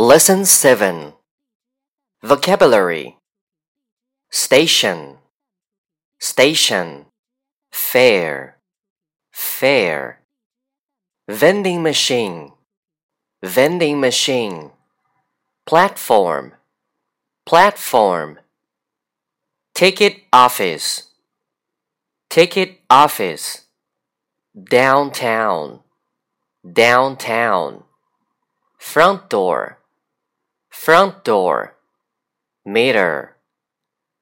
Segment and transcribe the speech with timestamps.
[0.00, 1.12] Lesson 7
[2.22, 3.16] Vocabulary.
[4.30, 5.16] Station.
[6.20, 7.06] Station.
[7.72, 8.58] Fare.
[9.32, 10.20] Fare.
[11.28, 12.52] Vending machine.
[13.42, 14.70] Vending machine.
[15.66, 16.52] Platform.
[17.44, 18.38] Platform.
[19.74, 21.08] Ticket office.
[22.30, 23.62] Ticket office.
[24.54, 25.80] Downtown.
[26.72, 27.82] Downtown.
[28.78, 29.77] Front door
[30.78, 31.74] front door,
[32.64, 33.36] meter,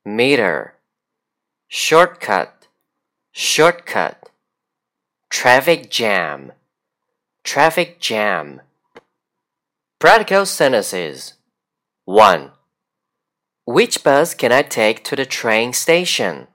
[0.07, 0.75] meter,
[1.69, 2.67] shortcut,
[3.31, 4.31] shortcut,
[5.29, 6.53] traffic jam,
[7.45, 8.63] traffic jam.
[9.99, 11.35] Practical sentences
[12.07, 12.51] 1.
[13.67, 16.49] Which bus can I take to the train station?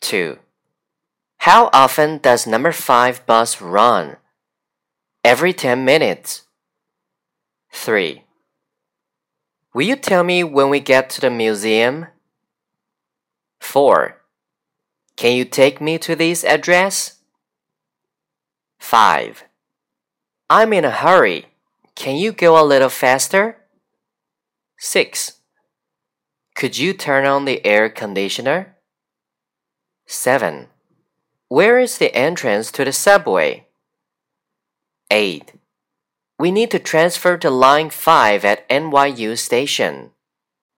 [0.00, 0.38] 2.
[1.40, 4.16] How often does number 5 bus run?
[5.22, 6.48] Every 10 minutes.
[7.70, 8.24] 3.
[9.74, 12.06] Will you tell me when we get to the museum?
[13.60, 14.20] 4.
[15.16, 17.18] Can you take me to this address?
[18.78, 19.44] 5.
[20.50, 21.46] I'm in a hurry.
[21.94, 23.56] Can you go a little faster?
[24.78, 25.38] 6.
[26.54, 28.76] Could you turn on the air conditioner?
[30.06, 30.66] 7.
[31.48, 33.68] Where is the entrance to the subway?
[35.10, 35.52] 8.
[36.42, 40.10] We need to transfer to line 5 at NYU station.